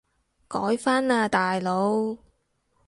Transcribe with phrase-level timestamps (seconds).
[0.47, 2.17] 改返喇大佬